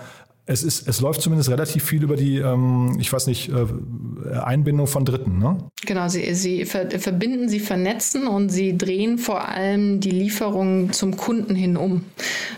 [0.46, 4.87] es, ist, es läuft zumindest relativ viel über die, ähm, ich weiß nicht, äh, Einbindung
[4.87, 5.38] von Dritten.
[5.38, 5.59] Ne?
[5.85, 11.16] Genau, sie, sie ver verbinden, sie vernetzen und sie drehen vor allem die Lieferung zum
[11.16, 12.04] Kunden hin um.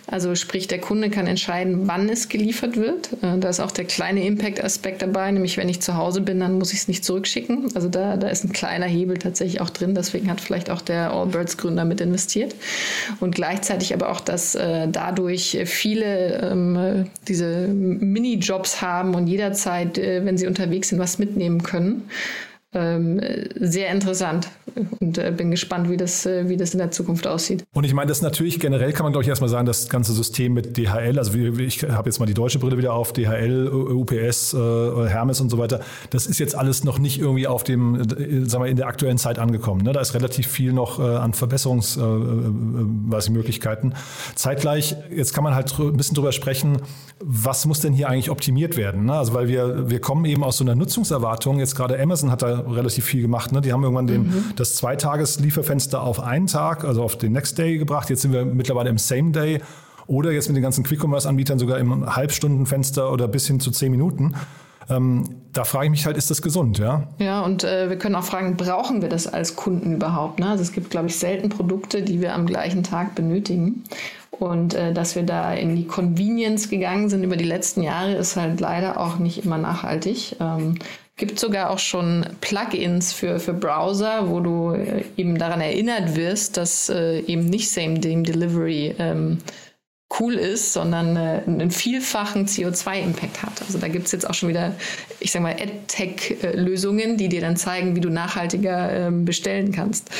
[0.07, 3.11] Also sprich, der Kunde kann entscheiden, wann es geliefert wird.
[3.23, 6.59] Äh, da ist auch der kleine Impact-Aspekt dabei, nämlich wenn ich zu Hause bin, dann
[6.59, 7.75] muss ich es nicht zurückschicken.
[7.75, 9.95] Also da, da ist ein kleiner Hebel tatsächlich auch drin.
[9.95, 12.55] Deswegen hat vielleicht auch der Allbirds-Gründer mit investiert.
[13.21, 20.25] Und gleichzeitig aber auch, dass äh, dadurch viele ähm, diese Minijobs haben und jederzeit, äh,
[20.25, 22.09] wenn sie unterwegs sind, was mitnehmen können.
[22.75, 23.19] Ähm,
[23.55, 24.51] sehr interessant
[25.01, 27.65] und äh, bin gespannt, wie das, äh, wie das in der Zukunft aussieht.
[27.73, 30.53] Und ich meine, das natürlich generell kann man, glaube ich, erstmal sagen, das ganze System
[30.53, 34.59] mit DHL, also ich habe jetzt mal die deutsche Brille wieder auf, DHL, UPS, äh,
[35.09, 38.07] Hermes und so weiter, das ist jetzt alles noch nicht irgendwie auf dem,
[38.47, 39.81] sagen wir, in der aktuellen Zeit angekommen.
[39.83, 39.95] Ne?
[39.95, 43.95] Da ist relativ viel noch an Verbesserungsmöglichkeiten.
[44.35, 46.83] Zeitgleich, jetzt kann man halt ein bisschen drüber sprechen,
[47.21, 49.07] was muss denn hier eigentlich optimiert werden?
[49.07, 49.15] Ne?
[49.15, 52.58] Also weil wir, wir kommen eben aus so einer Nutzungserwartung, jetzt gerade Amazon hat da
[52.59, 53.53] relativ viel gemacht.
[53.53, 53.61] Ne?
[53.61, 54.45] Die haben irgendwann den, mhm.
[54.57, 58.11] das Zweitages-Lieferfenster auf einen Tag, also auf den Next Day gebracht.
[58.11, 59.61] Jetzt sind wir mittlerweile im Same Day
[60.07, 64.35] oder jetzt mit den ganzen Quick-Commerce-Anbietern sogar im Halbstundenfenster oder bis hin zu zehn Minuten.
[64.91, 67.09] Ähm, da frage ich mich halt, ist das gesund, ja?
[67.19, 70.41] Ja, und äh, wir können auch fragen, brauchen wir das als Kunden überhaupt?
[70.41, 70.49] Ne?
[70.49, 73.85] Also es gibt, glaube ich, selten Produkte, die wir am gleichen Tag benötigen.
[74.31, 78.37] Und äh, dass wir da in die Convenience gegangen sind über die letzten Jahre, ist
[78.37, 80.37] halt leider auch nicht immer nachhaltig.
[80.41, 80.77] Ähm,
[81.19, 86.57] Gibt sogar auch schon Plugins für, für Browser, wo du äh, eben daran erinnert wirst,
[86.57, 89.39] dass äh, eben nicht Same-Day-Delivery ähm,
[90.19, 93.61] cool ist, sondern äh, einen vielfachen CO2-Impact hat.
[93.63, 94.75] Also da gibt es jetzt auch schon wieder,
[95.21, 100.11] ich sag mal, AdTech-Lösungen, die dir dann zeigen, wie du nachhaltiger ähm, bestellen kannst.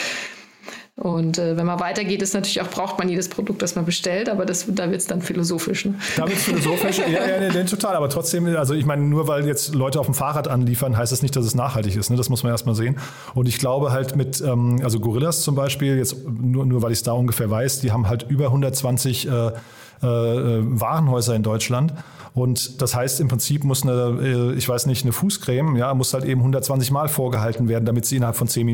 [0.99, 4.29] Und äh, wenn man weitergeht, ist natürlich auch, braucht man jedes Produkt, das man bestellt,
[4.29, 5.85] aber das, da wird es dann philosophisch.
[5.85, 5.95] Ne?
[6.17, 7.95] Da wird es philosophisch, ja, ja, ja, total.
[7.95, 11.23] Aber trotzdem, also ich meine, nur weil jetzt Leute auf dem Fahrrad anliefern, heißt das
[11.23, 12.11] nicht, dass es nachhaltig ist.
[12.11, 12.17] Ne?
[12.17, 12.99] Das muss man erstmal sehen.
[13.35, 16.99] Und ich glaube halt mit, ähm, also Gorillas zum Beispiel, jetzt nur, nur weil ich
[16.99, 19.53] es da ungefähr weiß, die haben halt über 120 äh, äh,
[20.03, 21.95] Warenhäuser in Deutschland.
[22.35, 26.15] Und das heißt, im Prinzip muss eine, äh, ich weiß nicht, eine Fußcreme, ja, muss
[26.15, 28.69] halt eben 120 Mal vorgehalten werden, damit sie innerhalb von 10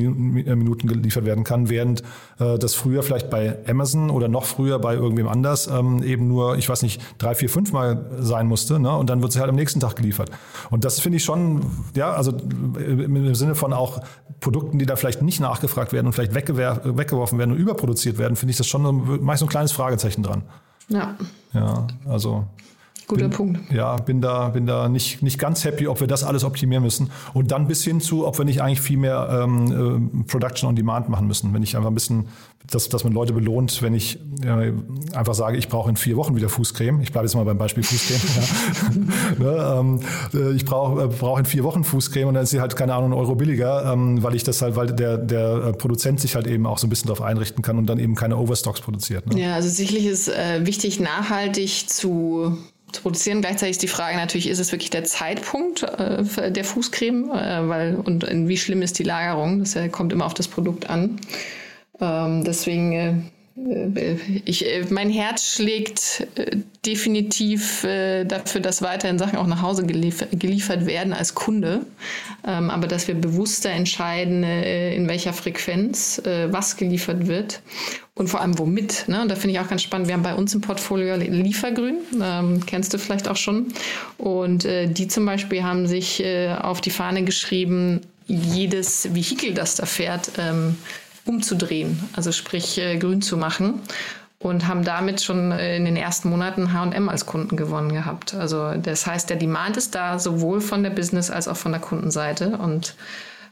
[0.47, 2.03] äh, Minuten geliefert werden kann, während
[2.38, 6.57] äh, das früher vielleicht bei Amazon oder noch früher bei irgendwem anders ähm, eben nur,
[6.57, 8.97] ich weiß nicht, drei, vier, fünf Mal sein musste, ne?
[8.97, 10.31] Und dann wird sie halt am nächsten Tag geliefert.
[10.71, 11.62] Und das finde ich schon,
[11.95, 14.01] ja, also im Sinne von auch
[14.40, 18.51] Produkten, die da vielleicht nicht nachgefragt werden und vielleicht weggeworfen werden und überproduziert werden, finde
[18.51, 20.43] ich das schon meist so ein kleines Fragezeichen dran.
[20.88, 21.17] Ja.
[21.53, 22.47] Ja, also
[23.07, 23.73] Guter bin, Punkt.
[23.73, 27.11] Ja, bin da, bin da nicht, nicht ganz happy, ob wir das alles optimieren müssen.
[27.33, 30.77] Und dann bis hin zu, ob wir nicht eigentlich viel mehr ähm, äh, Production on
[30.77, 31.53] Demand machen müssen.
[31.53, 32.29] Wenn ich einfach ein bisschen,
[32.71, 34.73] dass, dass man Leute belohnt, wenn ich äh,
[35.14, 37.03] einfach sage, ich brauche in vier Wochen wieder Fußcreme.
[37.03, 38.21] Ich bleibe jetzt mal beim Beispiel Fußcreme.
[39.38, 39.45] ja.
[39.45, 40.01] ne, ähm,
[40.33, 42.95] äh, ich brauche äh, brauch in vier Wochen Fußcreme und dann ist sie halt, keine
[42.95, 46.47] Ahnung, einen Euro billiger, ähm, weil ich das halt, weil der, der Produzent sich halt
[46.47, 49.27] eben auch so ein bisschen darauf einrichten kann und dann eben keine Overstocks produziert.
[49.27, 49.43] Ne?
[49.43, 52.57] Ja, also sicherlich ist äh, wichtig, nachhaltig zu
[52.94, 53.40] zu produzieren.
[53.40, 57.30] Gleichzeitig ist die Frage natürlich, ist es wirklich der Zeitpunkt äh, der Fußcreme?
[57.30, 59.61] Äh, weil, und wie schlimm ist die Lagerung?
[59.61, 61.20] Das äh, kommt immer auf das Produkt an.
[62.00, 63.14] Ähm, deswegen äh,
[64.45, 70.87] ich, äh, mein Herz schlägt äh, definitiv dafür, dass weiterhin Sachen auch nach Hause geliefert
[70.87, 71.81] werden als Kunde,
[72.47, 77.62] ähm, aber dass wir bewusster entscheiden, in welcher Frequenz was geliefert wird
[78.14, 79.05] und vor allem womit.
[79.09, 79.23] Ne?
[79.23, 80.09] Und da finde ich auch ganz spannend.
[80.09, 83.69] Wir haben bei uns im Portfolio Liefergrün, ähm, kennst du vielleicht auch schon.
[84.19, 86.23] Und die zum Beispiel haben sich
[86.61, 90.77] auf die Fahne geschrieben, jedes Vehikel, das da fährt, ähm,
[91.27, 93.81] umzudrehen, also sprich äh, grün zu machen
[94.39, 98.35] und haben damit schon äh, in den ersten Monaten H&M als Kunden gewonnen gehabt.
[98.35, 101.81] Also das heißt, der Demand ist da sowohl von der Business als auch von der
[101.81, 102.95] Kundenseite und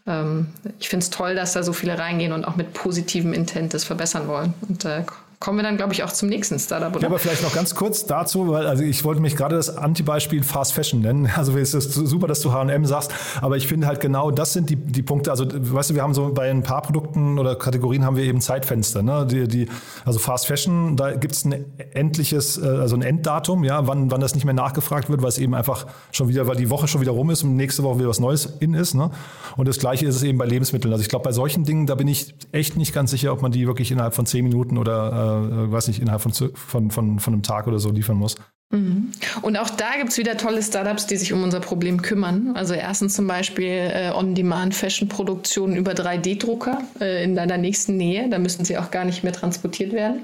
[0.06, 3.74] ähm, ich finde es toll, dass da so viele reingehen und auch mit positivem Intent
[3.74, 4.54] das verbessern wollen.
[4.68, 5.04] Und äh,
[5.42, 6.94] kommen wir dann, glaube ich, auch zum nächsten Startup.
[6.94, 7.02] Oder?
[7.02, 10.44] Ja, aber vielleicht noch ganz kurz dazu, weil also ich wollte mich gerade das Antibeispiel
[10.44, 11.28] Fast Fashion nennen.
[11.42, 14.70] Also es ist super, dass du H&M sagst, aber ich finde halt genau das sind
[14.70, 15.32] die, die Punkte.
[15.32, 18.40] Also weißt du, wir haben so bei ein paar Produkten oder Kategorien haben wir eben
[18.40, 19.02] Zeitfenster.
[19.02, 19.26] Ne?
[19.28, 19.68] Die, die,
[20.04, 24.20] also Fast Fashion, da gibt es ein endliches, äh, also ein Enddatum, ja, wann, wann
[24.20, 27.00] das nicht mehr nachgefragt wird, weil es eben einfach schon wieder, weil die Woche schon
[27.00, 28.94] wieder rum ist und nächste Woche wieder was Neues in ist.
[28.94, 29.10] Ne?
[29.56, 30.92] Und das Gleiche ist es eben bei Lebensmitteln.
[30.92, 33.50] Also ich glaube, bei solchen Dingen, da bin ich echt nicht ganz sicher, ob man
[33.50, 37.32] die wirklich innerhalb von zehn Minuten oder äh, weiß nicht, innerhalb von, von, von, von
[37.32, 38.36] einem Tag oder so liefern muss.
[38.72, 39.12] Mhm.
[39.42, 42.52] Und auch da gibt es wieder tolle Startups, die sich um unser Problem kümmern.
[42.54, 48.30] Also erstens zum Beispiel äh, On-Demand-Fashion-Produktion über 3D-Drucker äh, in deiner nächsten Nähe.
[48.30, 50.22] Da müssen sie auch gar nicht mehr transportiert werden.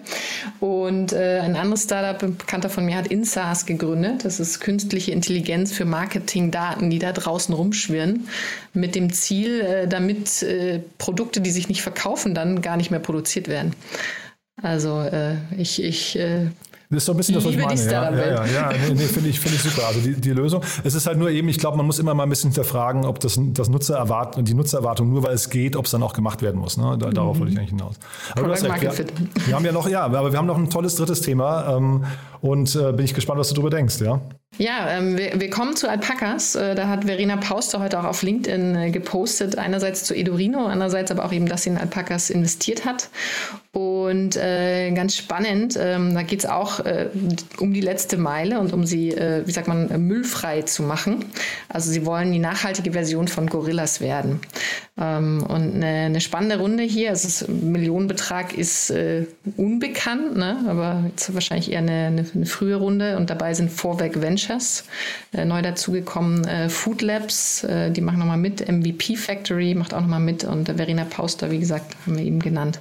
[0.60, 4.24] Und äh, ein anderes Startup, ein Bekannter von mir, hat InSARS gegründet.
[4.24, 8.28] Das ist künstliche Intelligenz für Marketingdaten, die da draußen rumschwirren.
[8.72, 13.00] Mit dem Ziel, äh, damit äh, Produkte, die sich nicht verkaufen, dann gar nicht mehr
[13.00, 13.74] produziert werden.
[14.62, 16.48] Also äh, ich, ich äh,
[16.90, 17.82] das ist so ein bisschen das, was ich meine.
[17.82, 19.86] Ja, ja, ja, ja, nee, nee finde ich, find ich super.
[19.88, 20.62] Also die, die Lösung.
[20.84, 23.20] Es ist halt nur eben, ich glaube, man muss immer mal ein bisschen hinterfragen, ob
[23.20, 26.58] das, das Nutzererwartung, die Nutzererwartung, nur weil es geht, ob es dann auch gemacht werden
[26.58, 26.78] muss.
[26.78, 26.96] Ne?
[26.98, 27.40] Da, darauf mhm.
[27.40, 27.96] wollte ich eigentlich hinaus.
[28.32, 29.06] Aber du hast recht, wir,
[29.46, 32.04] wir, haben ja noch, ja, aber wir haben noch ein tolles drittes Thema ähm,
[32.40, 34.22] und äh, bin ich gespannt, was du darüber denkst, ja.
[34.56, 36.54] Ja, ähm, wir, wir, kommen zu Alpakas.
[36.54, 39.58] Äh, da hat Verena Pauster heute auch auf LinkedIn äh, gepostet.
[39.58, 43.10] Einerseits zu Edurino, andererseits aber auch eben, dass sie in Alpakas investiert hat.
[43.72, 47.08] Und äh, ganz spannend, ähm, da geht es auch äh,
[47.58, 51.26] um die letzte Meile und um sie, äh, wie sagt man, müllfrei zu machen.
[51.68, 54.40] Also sie wollen die nachhaltige Version von Gorillas werden.
[55.00, 60.64] Ähm, und eine, eine, spannende Runde hier, also das Millionenbetrag ist äh, unbekannt, ne?
[60.66, 63.16] aber jetzt wahrscheinlich eher eine, eine, eine, frühe Runde.
[63.16, 64.84] Und dabei sind Vorwerk Ventures,
[65.32, 70.00] äh, neu dazugekommen äh, Food Labs, äh, die machen nochmal mit, MVP Factory macht auch
[70.00, 72.80] nochmal mit und Verena Pauster, wie gesagt, haben wir eben genannt.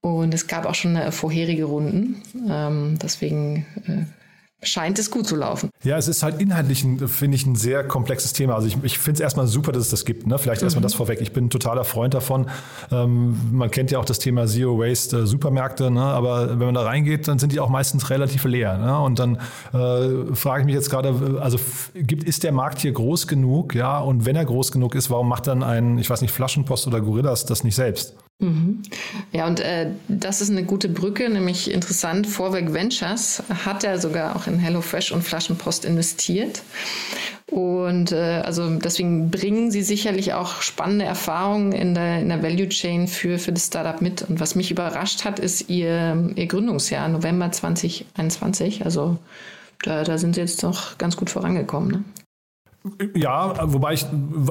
[0.00, 2.22] Und es gab auch schon äh, vorherige Runden.
[2.50, 4.21] Ähm, deswegen äh,
[4.62, 5.70] scheint es gut zu laufen.
[5.82, 8.54] Ja, es ist halt inhaltlich, finde ich, ein sehr komplexes Thema.
[8.54, 10.26] Also ich, ich finde es erstmal super, dass es das gibt.
[10.26, 10.38] Ne?
[10.38, 10.66] Vielleicht mhm.
[10.66, 11.20] erstmal das vorweg.
[11.20, 12.48] Ich bin ein totaler Freund davon.
[12.90, 16.02] Ähm, man kennt ja auch das Thema Zero Waste äh, Supermärkte, ne?
[16.02, 18.78] aber wenn man da reingeht, dann sind die auch meistens relativ leer.
[18.78, 18.98] Ne?
[19.00, 19.36] Und dann
[19.72, 21.58] äh, frage ich mich jetzt gerade, also
[21.94, 23.74] gibt, ist der Markt hier groß genug?
[23.74, 26.86] Ja, und wenn er groß genug ist, warum macht dann ein, ich weiß nicht, Flaschenpost
[26.86, 28.14] oder Gorillas das nicht selbst?
[28.42, 28.82] Mhm.
[29.30, 32.26] Ja, und äh, das ist eine gute Brücke, nämlich interessant.
[32.26, 36.62] Vorwerk Ventures hat ja sogar auch in HelloFresh und Flaschenpost investiert.
[37.46, 42.68] Und äh, also deswegen bringen sie sicherlich auch spannende Erfahrungen in der, in der Value
[42.68, 44.22] Chain für, für das Startup mit.
[44.22, 48.84] Und was mich überrascht hat, ist ihr, ihr Gründungsjahr, November 2021.
[48.84, 49.18] Also
[49.82, 51.90] da, da sind sie jetzt doch ganz gut vorangekommen.
[51.90, 52.04] Ne?
[53.14, 54.06] Ja, wobei ich,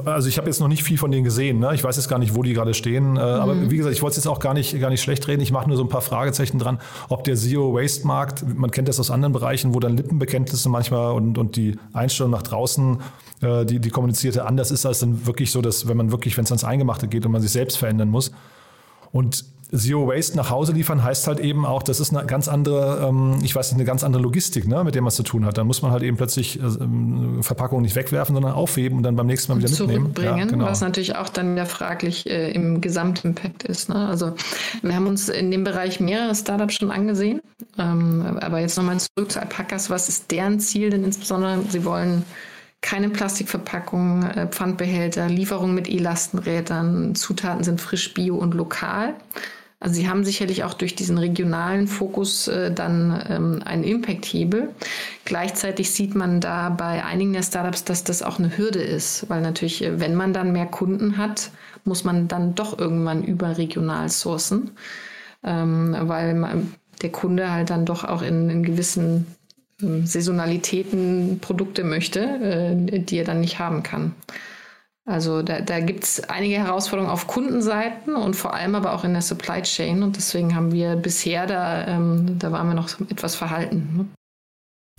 [0.06, 1.58] also ich habe jetzt noch nicht viel von denen gesehen.
[1.58, 1.74] Ne?
[1.74, 3.16] Ich weiß jetzt gar nicht, wo die gerade stehen.
[3.16, 3.20] Äh, mhm.
[3.20, 5.42] Aber wie gesagt, ich wollte es jetzt auch gar nicht, gar nicht schlecht reden.
[5.42, 6.78] Ich mache nur so ein paar Fragezeichen dran,
[7.10, 11.56] ob der Zero-Waste-Markt, man kennt das aus anderen Bereichen, wo dann Lippenbekenntnisse manchmal und, und
[11.56, 13.00] die Einstellung nach draußen,
[13.42, 16.44] äh, die, die kommunizierte anders ist, als dann wirklich so, dass wenn man wirklich, wenn
[16.44, 18.32] es ans Eingemachte geht und man sich selbst verändern muss.
[19.12, 23.08] Und Zero Waste nach Hause liefern heißt halt eben auch, das ist eine ganz andere,
[23.08, 25.46] ähm, ich weiß nicht, eine ganz andere Logistik, ne, mit der man es zu tun
[25.46, 25.56] hat.
[25.56, 29.16] Dann muss man halt eben plötzlich äh, ähm, Verpackungen nicht wegwerfen, sondern aufheben und dann
[29.16, 30.14] beim nächsten Mal wieder mitnehmen.
[30.20, 30.66] Ja, genau.
[30.66, 33.88] was natürlich auch dann ja fraglich äh, im Gesamtimpact ist.
[33.88, 33.96] Ne?
[33.96, 34.34] Also
[34.82, 37.40] wir haben uns in dem Bereich mehrere Startups schon angesehen.
[37.78, 39.88] Ähm, aber jetzt nochmal zurück zu Alpacas.
[39.88, 41.60] Was ist deren Ziel denn insbesondere?
[41.70, 42.24] Sie wollen
[42.82, 49.14] keine Plastikverpackungen, äh, Pfandbehälter, Lieferung mit E-Lastenrädern, Zutaten sind frisch, bio und lokal.
[49.82, 54.68] Also sie haben sicherlich auch durch diesen regionalen Fokus äh, dann ähm, einen Impact-Hebel.
[55.24, 59.40] Gleichzeitig sieht man da bei einigen der Startups, dass das auch eine Hürde ist, weil
[59.40, 61.50] natürlich, äh, wenn man dann mehr Kunden hat,
[61.84, 64.70] muss man dann doch irgendwann überregional sourcen,
[65.42, 69.26] ähm, weil man, der Kunde halt dann doch auch in, in gewissen
[69.82, 74.14] ähm, Saisonalitäten Produkte möchte, äh, die er dann nicht haben kann.
[75.04, 79.12] Also da, da gibt es einige Herausforderungen auf Kundenseiten und vor allem aber auch in
[79.12, 80.02] der Supply Chain.
[80.02, 84.12] Und deswegen haben wir bisher da, ähm, da waren wir noch etwas verhalten.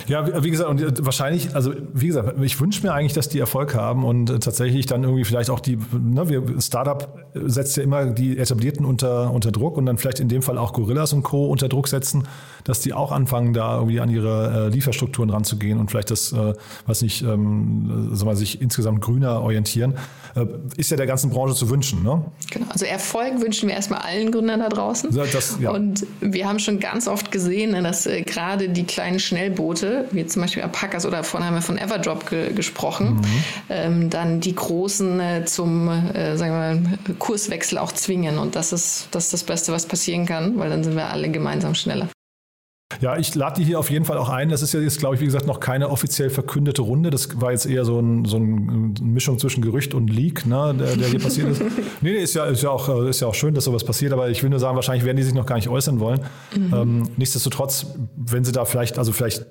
[0.06, 3.38] Ja, wie gesagt, und äh, wahrscheinlich, also wie gesagt, ich wünsche mir eigentlich, dass die
[3.38, 7.82] Erfolg haben und äh, tatsächlich dann irgendwie vielleicht auch die, ne, wir, Startup setzt ja
[7.82, 11.22] immer die Etablierten unter, unter Druck und dann vielleicht in dem Fall auch Gorillas und
[11.22, 11.46] Co.
[11.46, 12.28] unter Druck setzen,
[12.64, 16.52] dass die auch anfangen, da irgendwie an ihre äh, Lieferstrukturen ranzugehen und vielleicht das, äh,
[16.86, 19.94] was nicht, ähm, sagen wir, sich insgesamt grüner orientieren,
[20.34, 20.44] äh,
[20.76, 22.02] ist ja der ganzen Branche zu wünschen.
[22.02, 22.24] Ne?
[22.50, 25.14] Genau, also Erfolg wünschen wir erstmal allen Gründern da draußen.
[25.14, 25.70] Das, ja.
[25.70, 30.42] Und wir haben schon ganz oft gesehen, dass äh, gerade die kleinen Schnellboote, wie zum
[30.42, 33.42] Beispiel Apakas oder vorhin haben wir von Everdrop ge gesprochen, mhm.
[33.68, 38.38] ähm, dann die Großen äh, zum äh, sagen wir, Kurswechsel auch zwingen.
[38.38, 41.30] Und das ist, das ist das Beste, was passieren kann, weil dann sind wir alle
[41.30, 42.08] gemeinsam schneller.
[43.00, 44.48] Ja, ich lade die hier auf jeden Fall auch ein.
[44.48, 47.10] Das ist ja jetzt, glaube ich, wie gesagt, noch keine offiziell verkündete Runde.
[47.10, 50.96] Das war jetzt eher so, ein, so eine Mischung zwischen Gerücht und Leak, ne, der,
[50.96, 51.60] der hier passiert ist.
[52.00, 54.12] nee, nee, ist ja, ist, ja auch, äh, ist ja auch schön, dass sowas passiert,
[54.12, 56.20] aber ich will nur sagen, wahrscheinlich werden die sich noch gar nicht äußern wollen.
[56.56, 56.74] Mhm.
[56.74, 59.46] Ähm, nichtsdestotrotz, wenn sie da vielleicht, also vielleicht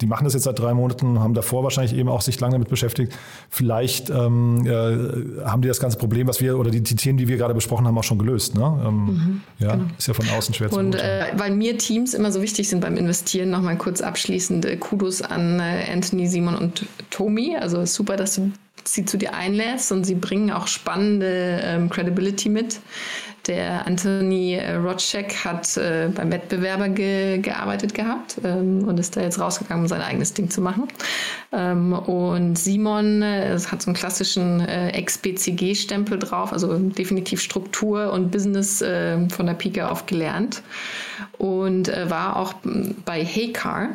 [0.00, 2.68] die machen das jetzt seit drei Monaten, haben davor wahrscheinlich eben auch sich lange damit
[2.68, 3.16] beschäftigt.
[3.50, 7.28] Vielleicht ähm, äh, haben die das ganze Problem, was wir oder die, die, Themen, die
[7.28, 8.54] wir gerade besprochen haben, auch schon gelöst.
[8.54, 8.82] Ne?
[8.86, 9.84] Ähm, mhm, ja, genau.
[9.96, 12.80] ist ja von außen schwer zu Und äh, weil mir Teams immer so wichtig sind
[12.80, 17.56] beim Investieren, nochmal kurz abschließend äh, Kudos an äh, Anthony, Simon und Tomi.
[17.56, 18.52] Also super, dass du
[18.84, 22.80] sie zu dir einlässt und sie bringen auch spannende ähm, Credibility mit.
[23.46, 29.20] Der Anthony äh, Rotschek hat äh, beim Wettbewerber ge gearbeitet gehabt ähm, und ist da
[29.20, 30.88] jetzt rausgegangen, um sein eigenes Ding zu machen.
[31.52, 38.30] Ähm, und Simon äh, hat so einen klassischen äh, Ex-BCG-Stempel drauf, also definitiv Struktur und
[38.30, 40.62] Business äh, von der Pike auf gelernt
[41.38, 42.54] und äh, war auch
[43.04, 43.90] bei Heycar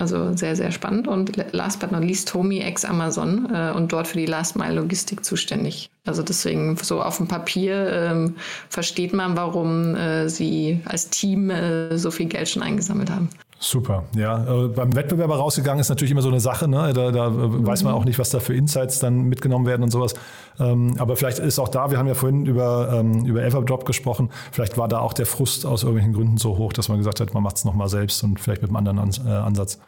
[0.00, 1.08] also sehr, sehr spannend.
[1.08, 5.90] Und last but not least, Tommy ex-Amazon äh, und dort für die Last-Mile-Logistik zuständig.
[6.04, 8.36] Also deswegen so auf dem Papier ähm,
[8.68, 13.28] versteht man, warum äh, sie als Team äh, so viel Geld schon eingesammelt haben.
[13.62, 14.64] Super, ja.
[14.64, 16.94] Äh, beim Wettbewerber rausgegangen ist natürlich immer so eine Sache, ne?
[16.94, 17.66] Da, da mhm.
[17.66, 20.14] weiß man auch nicht, was da für Insights dann mitgenommen werden und sowas.
[20.58, 24.30] Ähm, aber vielleicht ist auch da, wir haben ja vorhin über, ähm, über Everdrop gesprochen,
[24.50, 27.34] vielleicht war da auch der Frust aus irgendwelchen Gründen so hoch, dass man gesagt hat,
[27.34, 29.78] man macht es nochmal selbst und vielleicht mit einem anderen äh, Ansatz.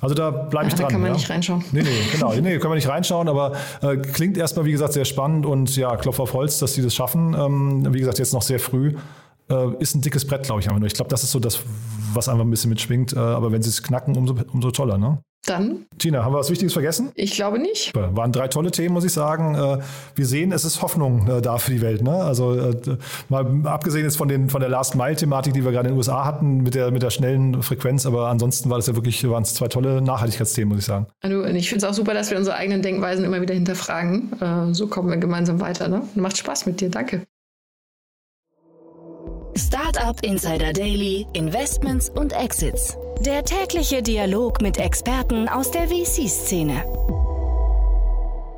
[0.00, 0.86] Also da bleibe ich ja, dran.
[0.86, 1.16] Da kann man ja?
[1.16, 1.64] nicht reinschauen.
[1.70, 2.32] Nee, nee, genau.
[2.40, 5.96] Nee, können wir nicht reinschauen, aber äh, klingt erstmal, wie gesagt, sehr spannend und ja,
[5.96, 7.34] Klopf auf Holz, dass sie das schaffen.
[7.38, 8.94] Ähm, wie gesagt, jetzt noch sehr früh.
[9.50, 10.86] Äh, ist ein dickes Brett, glaube ich, einfach nur.
[10.86, 11.60] Ich glaube, das ist so das,
[12.12, 13.12] was einfach ein bisschen mitschwingt.
[13.12, 15.18] Äh, aber wenn sie es knacken, umso, umso toller, ne?
[15.44, 15.86] Dann.
[15.98, 17.10] Tina, haben wir was Wichtiges vergessen?
[17.16, 17.92] Ich glaube nicht.
[17.96, 19.56] Waren drei tolle Themen, muss ich sagen.
[19.56, 19.78] Äh,
[20.14, 22.00] wir sehen, es ist Hoffnung äh, da für die Welt.
[22.00, 22.12] Ne?
[22.12, 22.76] Also äh,
[23.28, 26.58] mal abgesehen jetzt von, den, von der Last-Mile-Thematik, die wir gerade in den USA hatten,
[26.58, 29.66] mit der, mit der schnellen Frequenz, aber ansonsten war das ja wirklich, waren es zwei
[29.66, 31.06] tolle Nachhaltigkeitsthemen, muss ich sagen.
[31.22, 34.72] Also, ich finde es auch super, dass wir unsere eigenen Denkweisen immer wieder hinterfragen.
[34.72, 35.88] So kommen wir gemeinsam weiter.
[35.88, 36.02] Ne?
[36.14, 36.88] Macht Spaß mit dir.
[36.88, 37.22] Danke.
[39.56, 42.96] Startup Insider Daily, Investments und Exits.
[43.20, 46.82] Der tägliche Dialog mit Experten aus der VC-Szene.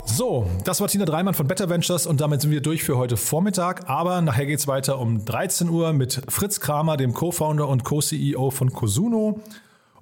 [0.05, 3.16] So, das war Tina Dreimann von Better Ventures und damit sind wir durch für heute
[3.16, 3.88] Vormittag.
[3.90, 8.51] Aber nachher geht es weiter um 13 Uhr mit Fritz Kramer, dem Co-Founder und Co-CEO
[8.51, 9.40] von Cosuno.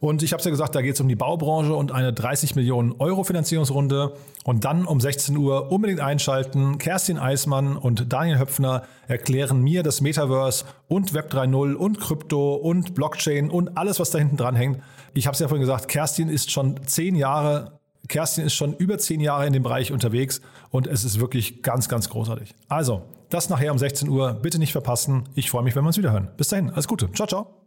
[0.02, 2.56] Und ich habe es ja gesagt, da geht es um die Baubranche und eine 30
[2.56, 4.14] Millionen Euro Finanzierungsrunde.
[4.42, 6.78] Und dann um 16 Uhr unbedingt einschalten.
[6.78, 12.96] Kerstin Eismann und Daniel Höpfner erklären mir das Metaverse und Web 3.0 und Krypto und
[12.96, 14.82] Blockchain und alles, was da hinten dran hängt.
[15.14, 17.78] Ich habe es ja vorhin gesagt, Kerstin ist schon zehn Jahre
[18.08, 20.40] Kerstin ist schon über zehn Jahre in dem Bereich unterwegs
[20.70, 22.56] und es ist wirklich ganz, ganz großartig.
[22.68, 24.32] Also, das nachher um 16 Uhr.
[24.32, 25.28] Bitte nicht verpassen.
[25.36, 26.28] Ich freue mich, wenn wir uns wieder hören.
[26.36, 27.08] Bis dahin, alles Gute.
[27.12, 27.61] Ciao, ciao.